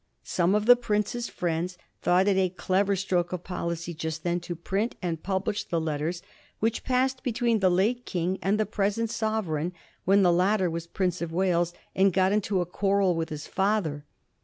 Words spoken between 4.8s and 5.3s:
and